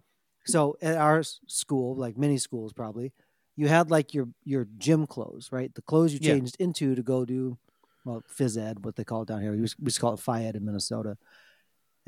so 0.47 0.77
at 0.83 0.97
our 0.97 1.23
school, 1.23 1.95
like 1.97 2.17
many 2.17 2.39
schools 2.39 2.73
probably, 2.73 3.13
you 3.57 3.69
had 3.69 3.91
like 3.91 4.15
your 4.15 4.29
your 4.45 4.67
gym 4.79 5.07
clothes, 5.07 5.51
right? 5.53 5.73
The 5.75 5.83
clothes 5.83 6.13
you 6.13 6.19
Yeah. 6.21 6.35
changed 6.35 6.57
into 6.59 6.95
to 6.95 7.03
go 7.03 7.25
do 7.25 7.59
well 8.05 8.23
phys 8.33 8.57
ed, 8.61 8.85
what 8.85 8.97
they 8.97 9.05
call 9.05 9.23
it 9.23 9.29
down 9.29 9.43
here. 9.43 9.53
We 9.53 9.91
to 9.91 10.01
call 10.01 10.15
it 10.15 10.21
phy 10.21 10.45
ed 10.45 10.57
in 10.57 10.65
Minnesota. 10.65 11.17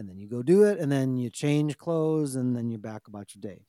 And 0.00 0.08
then 0.08 0.18
you 0.18 0.26
go 0.30 0.42
do 0.42 0.62
it, 0.64 0.78
and 0.78 0.90
then 0.90 1.18
you 1.18 1.28
change 1.28 1.76
clothes, 1.76 2.34
and 2.34 2.56
then 2.56 2.70
you're 2.70 2.78
back 2.78 3.06
about 3.06 3.34
your 3.34 3.40
day. 3.42 3.66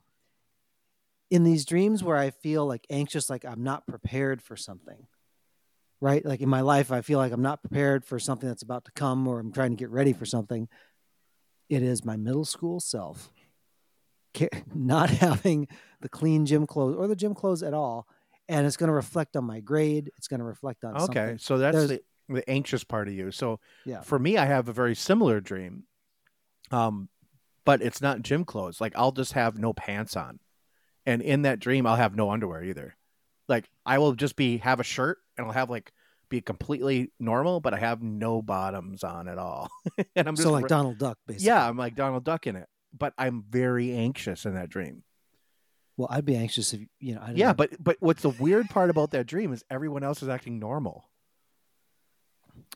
In 1.29 1.43
these 1.43 1.65
dreams 1.65 2.05
where 2.05 2.15
I 2.15 2.29
feel 2.29 2.65
like 2.65 2.87
anxious, 2.89 3.29
like 3.29 3.43
I'm 3.43 3.63
not 3.63 3.85
prepared 3.85 4.41
for 4.41 4.55
something, 4.55 5.07
right? 5.99 6.25
Like 6.25 6.39
in 6.39 6.47
my 6.47 6.61
life, 6.61 6.89
I 6.89 7.01
feel 7.01 7.19
like 7.19 7.33
I'm 7.33 7.41
not 7.41 7.61
prepared 7.61 8.05
for 8.05 8.17
something 8.17 8.47
that's 8.47 8.63
about 8.63 8.85
to 8.85 8.91
come, 8.93 9.27
or 9.27 9.41
I'm 9.41 9.51
trying 9.51 9.71
to 9.71 9.75
get 9.75 9.89
ready 9.89 10.13
for 10.13 10.25
something. 10.25 10.69
It 11.69 11.83
is 11.83 12.05
my 12.05 12.15
middle 12.15 12.45
school 12.45 12.79
self 12.79 13.29
not 14.73 15.09
having 15.09 15.67
the 15.99 16.07
clean 16.07 16.45
gym 16.45 16.65
clothes 16.65 16.95
or 16.95 17.07
the 17.09 17.15
gym 17.17 17.35
clothes 17.35 17.61
at 17.61 17.73
all, 17.73 18.07
and 18.47 18.65
it's 18.65 18.77
going 18.77 18.87
to 18.87 18.93
reflect 18.93 19.35
on 19.35 19.43
my 19.43 19.59
grade. 19.59 20.11
It's 20.15 20.29
going 20.29 20.39
to 20.39 20.45
reflect 20.45 20.85
on 20.85 20.95
Okay. 20.95 21.05
something. 21.05 21.37
So 21.39 21.57
that's 21.57 21.75
There's- 21.75 21.89
the, 22.29 22.33
the 22.35 22.49
anxious 22.49 22.85
part 22.85 23.09
of 23.09 23.13
you. 23.13 23.31
So 23.31 23.59
Yeah. 23.85 23.99
for 23.99 24.17
me, 24.17 24.37
I 24.37 24.45
have 24.45 24.69
a 24.69 24.73
very 24.73 24.95
similar 24.95 25.41
dream. 25.41 25.83
Um, 26.71 27.09
but 27.65 27.81
it's 27.81 28.01
not 28.01 28.21
gym 28.21 28.45
clothes. 28.45 28.81
Like 28.81 28.93
I'll 28.95 29.11
just 29.11 29.33
have 29.33 29.57
no 29.57 29.73
pants 29.73 30.15
on 30.15 30.39
and 31.05 31.21
in 31.21 31.43
that 31.43 31.59
dream 31.59 31.85
I'll 31.85 31.95
have 31.95 32.15
no 32.15 32.31
underwear 32.31 32.63
either. 32.63 32.95
Like 33.47 33.69
I 33.85 33.97
will 33.97 34.13
just 34.13 34.35
be 34.35 34.57
have 34.57 34.79
a 34.79 34.83
shirt 34.83 35.19
and 35.37 35.45
I'll 35.45 35.53
have 35.53 35.69
like 35.69 35.91
be 36.29 36.41
completely 36.41 37.11
normal, 37.19 37.59
but 37.59 37.73
I 37.73 37.77
have 37.77 38.01
no 38.01 38.41
bottoms 38.41 39.03
on 39.03 39.27
at 39.27 39.37
all. 39.37 39.69
and 40.15 40.27
I'm 40.27 40.35
just 40.35 40.47
so 40.47 40.53
like 40.53 40.67
Donald 40.67 40.97
Duck, 40.97 41.17
basically. 41.27 41.47
yeah, 41.47 41.67
I'm 41.67 41.77
like 41.77 41.95
Donald 41.95 42.23
Duck 42.23 42.47
in 42.47 42.55
it, 42.55 42.67
but 42.97 43.13
I'm 43.17 43.43
very 43.49 43.93
anxious 43.93 44.45
in 44.45 44.55
that 44.55 44.69
dream. 44.69 45.03
Well, 45.97 46.07
I'd 46.09 46.25
be 46.25 46.37
anxious 46.37 46.73
if 46.73 46.81
you 46.99 47.15
know. 47.15 47.21
I 47.21 47.27
Yeah, 47.27 47.31
know. 47.31 47.37
Yeah, 47.37 47.53
but 47.53 47.83
but 47.83 47.97
what's 47.99 48.21
the 48.21 48.29
weird 48.29 48.69
part 48.69 48.89
about 48.89 49.11
that 49.11 49.27
dream 49.27 49.51
is 49.51 49.63
everyone 49.69 50.03
else 50.03 50.23
is 50.23 50.29
acting 50.29 50.57
normal, 50.57 51.03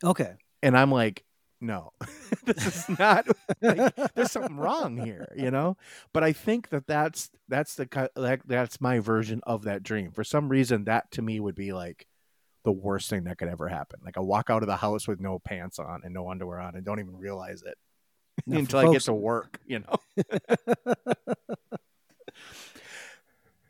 okay. 0.03 0.33
and 0.61 0.77
I'm 0.77 0.91
like, 0.91 1.23
no, 1.61 1.93
this 2.45 2.65
is 2.65 2.99
not. 2.99 3.27
Like, 3.61 3.95
there's 4.13 4.31
something 4.31 4.57
wrong 4.57 4.97
here, 4.97 5.31
you 5.35 5.49
know. 5.49 5.77
But 6.13 6.23
I 6.23 6.33
think 6.33 6.69
that 6.69 6.85
that's 6.87 7.29
that's 7.47 7.75
the 7.75 8.09
like 8.15 8.43
that's 8.43 8.81
my 8.81 8.99
version 8.99 9.41
of 9.43 9.63
that 9.63 9.81
dream. 9.81 10.11
For 10.11 10.23
some 10.23 10.49
reason, 10.49 10.83
that 10.85 11.09
to 11.11 11.21
me 11.21 11.39
would 11.39 11.55
be 11.55 11.73
like 11.73 12.05
the 12.63 12.71
worst 12.71 13.09
thing 13.09 13.23
that 13.23 13.37
could 13.37 13.47
ever 13.47 13.67
happen. 13.67 14.01
Like 14.03 14.17
I 14.17 14.21
walk 14.21 14.49
out 14.49 14.61
of 14.61 14.67
the 14.67 14.75
house 14.75 15.07
with 15.07 15.19
no 15.19 15.39
pants 15.39 15.79
on 15.79 16.01
and 16.03 16.13
no 16.13 16.29
underwear 16.29 16.59
on, 16.59 16.75
and 16.75 16.85
don't 16.85 16.99
even 16.99 17.17
realize 17.17 17.63
it 17.63 17.77
Now, 18.45 18.59
until 18.59 18.79
I 18.79 18.91
get 18.91 19.01
to 19.03 19.13
work. 19.13 19.59
You 19.65 19.79
know. 19.79 19.95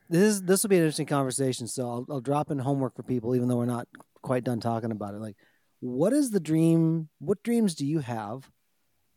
This 0.10 0.22
is 0.22 0.42
this 0.44 0.64
will 0.64 0.70
be 0.70 0.78
an 0.78 0.84
interesting 0.84 1.08
conversation. 1.08 1.68
So 1.68 1.90
I'll, 1.90 2.06
I'll 2.10 2.22
drop 2.22 2.52
in 2.52 2.60
homework 2.60 2.96
for 2.96 3.04
people, 3.04 3.36
even 3.36 3.48
though 3.48 3.58
we're 3.58 3.66
not 3.66 3.88
quite 4.22 4.44
done 4.44 4.60
talking 4.60 4.92
about 4.92 5.16
it. 5.16 5.20
Like, 5.20 5.36
what 5.86 6.14
is 6.14 6.32
the 6.32 6.40
dream? 6.40 7.10
What 7.20 7.44
dreams 7.44 7.76
do 7.76 7.86
you 7.86 8.00
have 8.00 8.52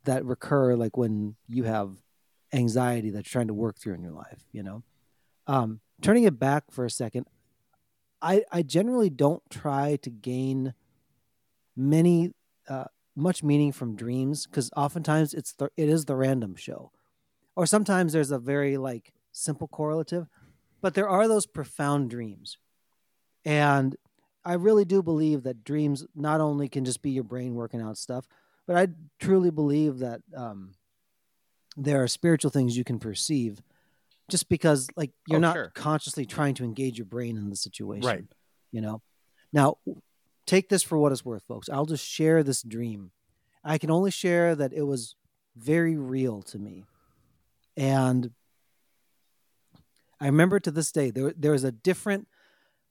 that 0.05 0.25
recur, 0.25 0.75
like 0.77 0.97
when 0.97 1.37
you 1.47 1.65
have 1.65 1.97
anxiety 2.53 3.11
that 3.11 3.19
you're 3.19 3.33
trying 3.33 3.49
to 3.49 3.55
work 3.55 3.79
through 3.79 3.95
in 3.95 4.03
your 4.03 4.13
life? 4.13 4.47
You 4.53 4.63
know, 4.63 4.83
um, 5.47 5.81
turning 6.03 6.25
it 6.25 6.39
back 6.39 6.65
for 6.71 6.85
a 6.85 6.91
second, 6.91 7.27
I 8.21 8.45
I 8.53 8.63
generally 8.63 9.11
don't 9.11 9.43
try 9.51 9.97
to 10.03 10.11
gain 10.11 10.75
many 11.77 12.33
uh, 12.69 12.85
much 13.17 13.43
meaning 13.43 13.73
from 13.73 13.97
dreams 13.97 14.47
because 14.47 14.71
oftentimes 14.77 15.35
it's 15.35 15.53
the 15.53 15.71
it 15.77 15.89
is 15.89 16.05
the 16.05 16.17
random 16.17 16.55
show, 16.55 16.93
or 17.57 17.67
sometimes 17.67 18.13
there's 18.13 18.31
a 18.31 18.39
very 18.39 18.77
like 18.77 19.13
simple 19.33 19.69
correlative 19.69 20.27
but 20.81 20.95
there 20.95 21.09
are 21.09 21.29
those 21.29 21.47
profound 21.47 22.11
dreams 22.11 22.57
and 23.45 23.97
i 24.49 24.55
really 24.55 24.85
do 24.85 25.03
believe 25.03 25.43
that 25.45 25.63
dreams 25.65 26.05
not 26.15 26.41
only 26.41 26.69
can 26.69 26.85
just 26.85 27.03
be 27.03 27.11
your 27.11 27.25
brain 27.25 27.55
working 27.55 27.81
out 27.81 27.97
stuff 27.99 28.27
but 28.67 28.77
i 28.77 28.89
truly 29.21 29.51
believe 29.51 29.99
that 29.99 30.21
um, 30.37 30.73
there 31.77 32.03
are 32.03 32.09
spiritual 32.09 32.51
things 32.51 32.77
you 32.77 32.85
can 32.85 32.99
perceive 32.99 33.61
just 34.29 34.49
because 34.49 34.89
like 34.97 35.11
you're 35.29 35.39
Oh, 35.39 35.49
not 35.49 35.55
sure. 35.55 35.73
consciously 35.75 36.27
trying 36.27 36.55
to 36.55 36.65
engage 36.65 36.99
your 36.99 37.07
brain 37.07 37.37
in 37.37 37.51
the 37.51 37.57
situation 37.57 38.09
Right. 38.09 38.25
you 38.73 38.81
know 38.81 39.03
now 39.53 39.77
take 40.47 40.69
this 40.69 40.83
for 40.83 40.99
what 40.99 41.13
it's 41.13 41.25
worth 41.25 41.45
folks 41.47 41.69
i'll 41.69 41.87
just 41.87 42.07
share 42.07 42.43
this 42.43 42.63
dream 42.63 43.11
i 43.63 43.79
can 43.79 43.91
only 43.91 44.11
share 44.11 44.55
that 44.57 44.73
it 44.73 44.83
was 44.83 45.15
very 45.57 45.97
real 45.97 46.43
to 46.43 46.59
me 46.59 46.85
and 47.77 48.31
I 50.21 50.27
remember 50.27 50.59
to 50.61 50.71
this 50.73 50.91
day 50.91 51.11
there 51.11 51.33
there 51.37 51.53
was 51.53 51.63
a 51.65 51.71
different 51.71 52.27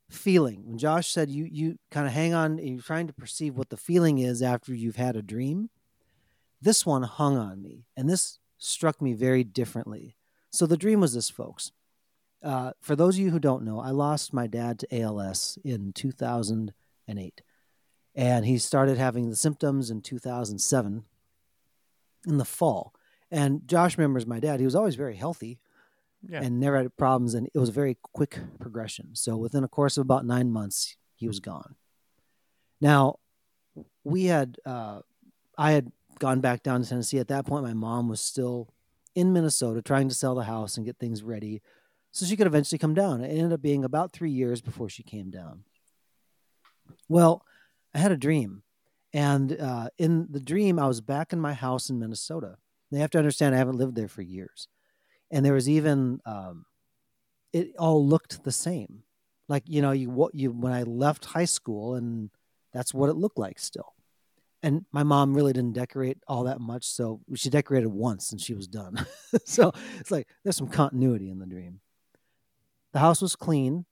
feeling 0.09 0.65
when 0.65 0.77
Josh 0.77 1.09
said 1.09 1.29
you 1.29 1.47
you 1.51 1.77
kind 1.91 2.07
of 2.07 2.13
hang 2.13 2.33
on 2.33 2.57
you're 2.57 2.81
trying 2.81 3.07
to 3.07 3.13
perceive 3.13 3.57
what 3.57 3.69
the 3.69 3.77
feeling 3.77 4.19
is 4.19 4.41
after 4.41 4.73
you've 4.73 4.95
had 4.95 5.15
a 5.15 5.21
dream. 5.21 5.69
This 6.61 6.85
one 6.85 7.03
hung 7.03 7.37
on 7.37 7.61
me 7.61 7.85
and 7.95 8.09
this 8.09 8.39
struck 8.57 9.01
me 9.01 9.13
very 9.13 9.43
differently. 9.43 10.15
So 10.49 10.65
the 10.65 10.77
dream 10.77 11.01
was 11.01 11.13
this, 11.13 11.29
folks. 11.29 11.71
Uh, 12.43 12.71
for 12.81 12.95
those 12.95 13.15
of 13.15 13.21
you 13.21 13.31
who 13.31 13.39
don't 13.39 13.63
know, 13.63 13.79
I 13.79 13.89
lost 13.89 14.33
my 14.33 14.47
dad 14.47 14.79
to 14.79 15.01
ALS 15.01 15.57
in 15.63 15.91
2008, 15.91 17.41
and 18.15 18.45
he 18.45 18.57
started 18.57 18.97
having 18.97 19.29
the 19.29 19.35
symptoms 19.35 19.89
in 19.89 20.01
2007 20.01 21.03
in 22.27 22.37
the 22.37 22.45
fall. 22.45 22.93
And 23.29 23.67
Josh 23.67 23.97
remembers 23.97 24.25
my 24.25 24.39
dad; 24.39 24.59
he 24.59 24.65
was 24.65 24.75
always 24.75 24.95
very 24.95 25.15
healthy 25.15 25.59
Yeah. 26.27 26.41
and 26.41 26.59
never 26.59 26.77
had 26.77 26.97
problems. 26.97 27.33
And 27.33 27.47
it 27.53 27.59
was 27.59 27.69
a 27.69 27.73
very 27.73 27.97
quick 28.01 28.39
progression. 28.59 29.15
So 29.15 29.37
within 29.37 29.63
a 29.63 29.67
course 29.67 29.97
of 29.97 30.01
about 30.01 30.25
nine 30.25 30.51
months, 30.51 30.95
he 31.15 31.27
was 31.27 31.39
gone. 31.39 31.75
Now, 32.81 33.19
we 34.03 34.25
had, 34.25 34.57
uh, 34.65 35.01
I 35.57 35.71
had 35.71 35.91
gone 36.19 36.41
back 36.41 36.63
down 36.63 36.81
to 36.81 36.89
Tennessee. 36.89 37.19
At 37.19 37.27
that 37.29 37.45
point, 37.45 37.63
my 37.63 37.73
mom 37.73 38.09
was 38.09 38.21
still 38.21 38.69
in 39.15 39.33
Minnesota 39.33 39.81
trying 39.81 40.09
to 40.09 40.15
sell 40.15 40.35
the 40.35 40.43
house 40.43 40.77
and 40.77 40.85
get 40.85 40.97
things 40.99 41.23
ready 41.23 41.61
so 42.11 42.25
she 42.25 42.35
could 42.35 42.47
eventually 42.47 42.79
come 42.79 42.93
down. 42.93 43.21
It 43.21 43.29
ended 43.29 43.53
up 43.53 43.61
being 43.61 43.83
about 43.83 44.11
three 44.11 44.31
years 44.31 44.61
before 44.61 44.89
she 44.89 45.03
came 45.03 45.29
down. 45.29 45.63
Well, 47.09 47.43
I 47.93 47.99
had 47.99 48.11
a 48.11 48.17
dream. 48.17 48.63
And 49.13 49.59
uh, 49.59 49.89
in 49.97 50.27
the 50.29 50.39
dream, 50.39 50.77
I 50.79 50.87
was 50.87 51.01
back 51.01 51.33
in 51.33 51.39
my 51.39 51.53
house 51.53 51.89
in 51.89 51.99
Minnesota. 51.99 52.57
They 52.91 52.99
have 52.99 53.09
to 53.11 53.17
understand 53.17 53.55
I 53.55 53.57
haven't 53.57 53.77
lived 53.77 53.95
there 53.95 54.07
for 54.07 54.21
years 54.21 54.67
and 55.31 55.45
there 55.45 55.53
was 55.53 55.69
even 55.69 56.19
um, 56.25 56.65
it 57.53 57.75
all 57.77 58.05
looked 58.05 58.43
the 58.43 58.51
same. 58.51 59.03
Like 59.49 59.63
you 59.65 59.81
know 59.81 59.91
you 59.91 60.09
what 60.09 60.35
you 60.35 60.51
when 60.51 60.73
i 60.73 60.83
left 60.83 61.25
high 61.25 61.45
school 61.45 61.95
and 61.95 62.29
that's 62.73 62.93
what 62.93 63.09
it 63.09 63.15
looked 63.15 63.37
like 63.37 63.59
still. 63.59 63.93
And 64.63 64.85
my 64.91 65.03
mom 65.03 65.33
really 65.33 65.53
didn't 65.53 65.73
decorate 65.73 66.17
all 66.27 66.43
that 66.45 66.59
much. 66.59 66.85
So 66.85 67.21
she 67.35 67.49
decorated 67.49 67.87
once 67.87 68.31
and 68.31 68.41
she 68.41 68.53
was 68.53 68.67
done. 68.67 69.05
So 69.45 69.73
it's 69.99 70.09
like 70.09 70.27
there's 70.43 70.55
some 70.55 70.69
continuity 70.69 71.29
in 71.29 71.39
the 71.39 71.45
dream. 71.45 71.81
The 72.93 72.99
house 72.99 73.21
was 73.21 73.35
clean 73.35 73.85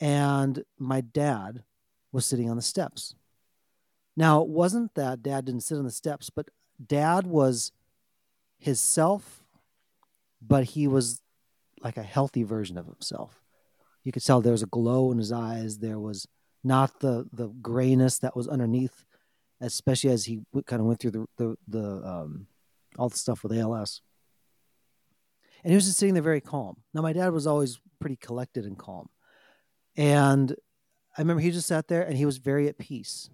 and 0.00 0.62
my 0.78 1.00
dad 1.00 1.64
was 2.12 2.26
sitting 2.26 2.50
on 2.50 2.56
the 2.56 2.62
steps. 2.62 3.14
Now 4.16 4.42
it 4.42 4.48
wasn't 4.48 4.94
that 4.94 5.22
dad 5.22 5.46
didn't 5.46 5.62
sit 5.62 5.78
on 5.78 5.84
the 5.84 5.90
steps 5.90 6.30
but 6.30 6.50
dad 6.84 7.26
was 7.26 7.72
his 8.58 8.80
self 8.80 9.41
but 10.46 10.64
he 10.64 10.86
was 10.88 11.20
like 11.82 11.96
a 11.96 12.02
healthy 12.02 12.42
version 12.42 12.78
of 12.78 12.86
himself. 12.86 13.42
You 14.04 14.12
could 14.12 14.24
tell 14.24 14.40
there 14.40 14.52
was 14.52 14.62
a 14.62 14.66
glow 14.66 15.12
in 15.12 15.18
his 15.18 15.32
eyes. 15.32 15.78
There 15.78 15.98
was 15.98 16.26
not 16.64 17.00
the 17.00 17.28
the 17.32 17.48
grayness 17.48 18.18
that 18.18 18.36
was 18.36 18.48
underneath, 18.48 19.04
especially 19.60 20.10
as 20.10 20.24
he 20.24 20.42
kind 20.66 20.80
of 20.80 20.86
went 20.86 21.00
through 21.00 21.12
the 21.12 21.26
the, 21.36 21.56
the 21.68 22.06
um, 22.06 22.46
all 22.98 23.08
the 23.08 23.18
stuff 23.18 23.42
with 23.42 23.52
ALS. 23.52 24.02
And 25.64 25.70
he 25.70 25.76
was 25.76 25.86
just 25.86 25.98
sitting 25.98 26.14
there 26.14 26.22
very 26.22 26.40
calm. 26.40 26.78
Now 26.92 27.02
my 27.02 27.12
dad 27.12 27.32
was 27.32 27.46
always 27.46 27.80
pretty 28.00 28.16
collected 28.16 28.64
and 28.64 28.76
calm, 28.76 29.08
and 29.96 30.54
I 31.16 31.20
remember 31.20 31.40
he 31.40 31.50
just 31.50 31.68
sat 31.68 31.88
there 31.88 32.02
and 32.02 32.16
he 32.16 32.26
was 32.26 32.38
very 32.38 32.68
at 32.68 32.78
peace. 32.78 33.30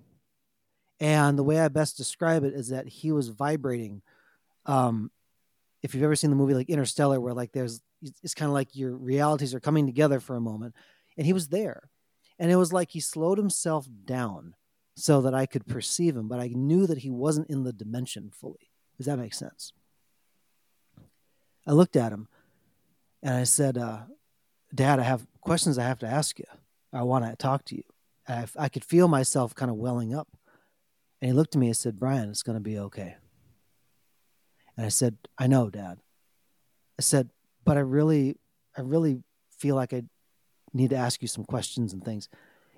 And 1.00 1.38
the 1.38 1.44
way 1.44 1.60
I 1.60 1.68
best 1.68 1.96
describe 1.96 2.42
it 2.42 2.54
is 2.54 2.68
that 2.68 2.88
he 2.88 3.12
was 3.12 3.28
vibrating 3.28 4.02
um, 4.66 5.12
if 5.82 5.94
you've 5.94 6.04
ever 6.04 6.16
seen 6.16 6.30
the 6.30 6.37
movie 6.37 6.54
like 6.54 6.68
Interstellar, 6.68 7.20
where 7.20 7.35
like 7.35 7.52
there's 7.52 7.80
it's 8.23 8.35
kind 8.35 8.49
of 8.49 8.54
like 8.54 8.75
your 8.76 8.94
realities 8.97 9.54
are 9.54 9.61
coming 9.61 9.87
together 9.87 10.20
for 10.20 10.37
a 10.37 10.40
moment, 10.40 10.75
and 11.16 11.26
he 11.26 11.32
was 11.32 11.49
there, 11.49 11.90
and 12.38 12.50
it 12.50 12.56
was 12.56 12.73
like 12.73 12.90
he 12.90 13.00
slowed 13.00 13.38
himself 13.38 13.87
down 14.04 14.54
so 14.94 15.20
that 15.23 15.35
I 15.35 15.47
could 15.47 15.66
perceive 15.66 16.16
him, 16.16 16.26
but 16.28 16.40
I 16.40 16.49
knew 16.49 16.87
that 16.87 16.99
he 16.99 17.11
wasn't 17.11 17.50
in 17.50 17.62
the 17.62 17.73
dimension 17.73 18.30
fully. 18.32 18.70
Does 18.97 19.06
that 19.06 19.18
make 19.18 19.35
sense? 19.35 19.73
I 21.66 21.73
looked 21.73 21.97
at 21.97 22.12
him, 22.12 22.28
and 23.23 23.35
I 23.35 23.44
said, 23.44 23.78
uh, 23.78 24.00
"Dad, 24.75 24.99
I 24.99 25.04
have 25.04 25.26
questions 25.40 25.78
I 25.78 25.85
have 25.85 26.00
to 26.00 26.08
ask 26.08 26.38
you. 26.38 26.47
I 26.92 27.02
want 27.02 27.25
to 27.25 27.37
talk 27.37 27.64
to 27.66 27.76
you." 27.76 27.85
I, 28.26 28.47
I 28.58 28.68
could 28.68 28.85
feel 28.85 29.08
myself 29.08 29.54
kind 29.54 29.70
of 29.70 29.76
welling 29.76 30.14
up, 30.14 30.28
and 31.20 31.30
he 31.30 31.32
looked 31.32 31.54
at 31.54 31.61
me 31.61 31.68
and 31.68 31.76
said, 31.76 31.99
"Brian, 31.99 32.30
it's 32.30 32.42
going 32.42 32.56
to 32.56 32.61
be 32.61 32.78
okay." 32.78 33.16
And 34.78 34.87
I 34.87 34.90
said, 34.90 35.18
I 35.37 35.49
know, 35.49 35.70
Dad. 35.70 35.99
I 36.99 37.02
said, 37.02 37.30
but 37.64 37.76
I 37.76 37.80
really, 37.80 38.37
I 38.76 38.82
really 38.82 39.25
feel 39.50 39.75
like 39.75 39.92
I 39.92 40.04
need 40.73 40.90
to 40.90 40.97
ask 40.97 41.20
you 41.20 41.26
some 41.26 41.44
questions 41.44 41.92
and 41.92 42.02
things. 42.02 42.28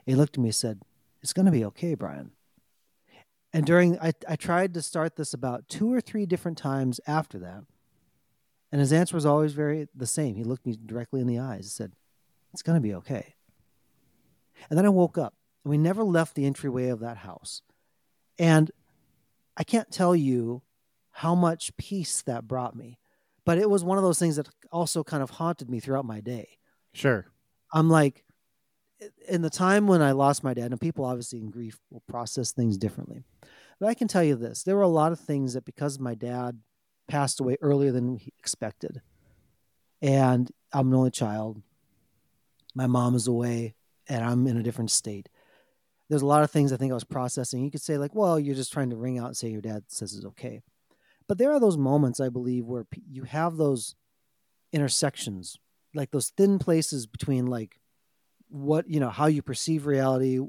He 0.07 0.15
looked 0.15 0.37
at 0.37 0.41
me 0.41 0.49
and 0.49 0.55
said, 0.55 0.81
It's 1.21 1.35
going 1.35 1.45
to 1.45 1.53
be 1.53 1.65
okay, 1.67 1.95
Brian. 1.95 2.31
And 3.53 3.67
during, 3.67 3.99
I, 4.01 4.13
I 4.27 4.37
tried 4.37 4.73
to 4.75 4.83
start 4.83 5.17
this 5.17 5.35
about 5.35 5.69
two 5.69 5.93
or 5.93 6.01
three 6.01 6.25
different 6.25 6.57
times 6.57 7.01
after 7.07 7.39
that. 7.41 7.65
And 8.73 8.81
his 8.81 8.95
answer 8.95 9.15
was 9.15 9.27
always 9.27 9.53
very 9.53 9.87
the 9.95 10.07
same. 10.07 10.37
He 10.37 10.45
looked 10.45 10.65
me 10.65 10.79
directly 10.85 11.21
in 11.21 11.27
the 11.27 11.39
eyes 11.39 11.65
and 11.65 11.71
said, 11.71 11.93
It's 12.55 12.63
going 12.63 12.77
to 12.77 12.89
be 12.89 12.95
okay. 12.95 13.35
And 14.71 14.79
then 14.79 14.87
I 14.87 14.91
woke 14.91 15.19
up 15.19 15.35
and 15.65 15.71
we 15.71 15.77
never 15.77 16.03
left 16.03 16.35
the 16.35 16.47
entryway 16.47 16.89
of 16.89 17.01
that 17.01 17.19
house. 17.19 17.61
And 18.39 18.71
I 19.55 19.65
can't 19.65 19.91
tell 19.91 20.17
you 20.17 20.63
how 21.21 21.35
much 21.35 21.77
peace 21.77 22.23
that 22.23 22.49
brought 22.49 22.75
me. 22.75 22.99
But 23.45 23.59
it 23.59 23.69
was 23.69 23.85
one 23.85 23.99
of 23.99 24.05
those 24.05 24.19
things 24.19 24.37
that 24.37 24.49
also 24.73 25.05
kind 25.05 25.23
of 25.23 25.29
haunted 25.29 25.69
me 25.69 25.79
throughout 25.79 26.07
my 26.07 26.21
day. 26.21 26.57
Sure. 26.95 27.27
I'm 27.75 27.91
like, 27.91 28.25
in 29.29 29.43
the 29.43 29.51
time 29.51 29.87
when 29.87 30.01
I 30.01 30.13
lost 30.13 30.43
my 30.43 30.55
dad, 30.55 30.71
and 30.71 30.81
people 30.81 31.05
obviously 31.05 31.39
in 31.41 31.51
grief 31.51 31.79
will 31.91 32.03
process 32.09 32.53
things 32.53 32.79
differently. 32.79 33.25
But 33.79 33.91
I 33.91 33.95
can 33.95 34.09
tell 34.09 34.25
you 34.25 34.35
this 34.35 34.63
there 34.63 34.77
were 34.77 34.83
a 34.83 34.89
lot 34.89 35.13
of 35.13 35.21
things 35.21 35.53
that 35.53 35.67
because 35.67 35.99
my 35.99 36.15
dad 36.15 36.59
passed 37.07 37.39
away 37.39 37.59
earlier 37.61 37.93
than 37.93 38.15
we 38.15 38.33
expected, 38.39 39.03
and 40.01 40.51
I'm 40.73 40.89
an 40.89 40.95
only 40.95 41.11
child, 41.11 41.61
my 42.75 42.87
mom 42.87 43.15
is 43.15 43.27
away 43.27 43.75
and 44.09 44.25
I'm 44.25 44.47
in 44.47 44.57
a 44.57 44.63
different 44.63 44.91
state. 44.91 45.29
There's 46.09 46.23
a 46.23 46.27
lot 46.27 46.45
of 46.45 46.51
things 46.51 46.73
I 46.73 46.79
think 46.79 46.93
I 46.93 46.95
was 46.95 47.05
processing. 47.05 47.63
You 47.63 47.71
could 47.71 47.83
say 47.83 47.99
like, 47.99 48.15
well, 48.15 48.41
you're 48.41 48.55
just 48.55 48.73
trying 48.73 48.89
to 48.89 48.97
wring 48.97 49.19
out 49.19 49.27
and 49.27 49.37
say 49.37 49.51
your 49.51 49.61
dad 49.61 49.85
says 49.89 50.15
it's 50.15 50.25
okay. 50.25 50.63
But 51.31 51.39
there 51.39 51.53
are 51.53 51.61
those 51.61 51.79
moments 51.79 52.19
I 52.19 52.29
believe 52.29 52.67
where 52.67 52.83
p- 52.83 53.05
you 53.09 53.23
have 53.23 53.57
those 53.57 53.95
intersections, 54.73 55.61
like 55.95 56.11
those 56.11 56.31
thin 56.31 56.59
places 56.59 57.07
between 57.07 57.47
like 57.47 57.79
what, 58.49 58.91
you 58.91 58.99
know, 58.99 59.11
how 59.11 59.27
you 59.27 59.41
perceive 59.41 59.87
reality, 59.87 60.41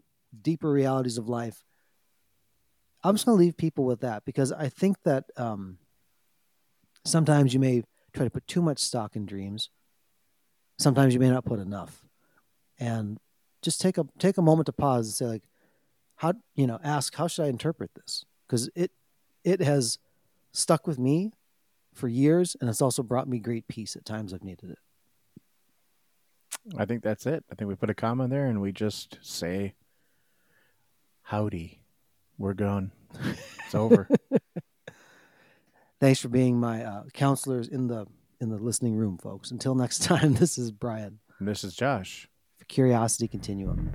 deeper 0.41 0.71
realities 0.71 1.19
of 1.19 1.29
life. 1.29 1.63
I'm 3.03 3.13
just 3.13 3.27
going 3.27 3.37
to 3.37 3.39
leave 3.43 3.57
people 3.57 3.85
with 3.85 3.99
that 3.99 4.25
because 4.25 4.51
I 4.51 4.69
think 4.69 4.97
that 5.03 5.25
um, 5.37 5.77
sometimes 7.05 7.53
you 7.53 7.59
may 7.59 7.83
try 8.15 8.23
to 8.23 8.31
put 8.31 8.47
too 8.47 8.63
much 8.63 8.79
stock 8.79 9.15
in 9.15 9.27
dreams. 9.27 9.69
Sometimes 10.79 11.13
you 11.13 11.19
may 11.19 11.29
not 11.29 11.45
put 11.45 11.59
enough. 11.59 12.03
And 12.79 13.19
just 13.61 13.81
take 13.81 13.99
a 13.99 14.05
take 14.17 14.39
a 14.39 14.41
moment 14.41 14.65
to 14.65 14.73
pause 14.73 15.05
and 15.05 15.13
say 15.13 15.25
like 15.27 15.43
how 16.15 16.33
you 16.55 16.65
know 16.65 16.79
ask 16.83 17.13
how 17.13 17.27
should 17.27 17.45
I 17.45 17.49
interpret 17.49 17.91
this? 17.93 18.25
Cuz 18.49 18.67
it 18.73 18.89
it 19.43 19.61
has 19.61 19.99
stuck 20.51 20.87
with 20.87 20.99
me 20.99 21.31
for 21.93 22.07
years 22.07 22.55
and 22.59 22.69
it's 22.69 22.81
also 22.81 23.03
brought 23.03 23.27
me 23.27 23.39
great 23.39 23.67
peace 23.67 23.95
at 23.95 24.05
times 24.05 24.33
I've 24.33 24.43
needed 24.43 24.71
it. 24.71 24.79
I 26.77 26.85
think 26.85 27.01
that's 27.03 27.25
it. 27.25 27.43
I 27.51 27.55
think 27.55 27.69
we 27.69 27.75
put 27.75 27.89
a 27.89 27.93
comma 27.95 28.27
there 28.27 28.45
and 28.45 28.61
we 28.61 28.71
just 28.71 29.17
say 29.21 29.73
howdy. 31.23 31.81
We're 32.37 32.53
gone. 32.53 32.91
It's 33.65 33.75
over. 33.75 34.07
Thanks 35.99 36.19
for 36.19 36.29
being 36.29 36.59
my 36.59 36.83
uh, 36.83 37.03
counselors 37.13 37.67
in 37.67 37.87
the 37.87 38.07
in 38.39 38.49
the 38.49 38.57
listening 38.57 38.95
room, 38.95 39.17
folks. 39.19 39.51
Until 39.51 39.75
next 39.75 39.99
time, 40.03 40.33
this 40.33 40.57
is 40.57 40.71
Brian 40.71 41.19
And 41.39 41.47
this 41.47 41.63
is 41.63 41.75
Josh. 41.75 42.27
for 42.57 42.65
Curiosity 42.65 43.27
Continuum. 43.27 43.91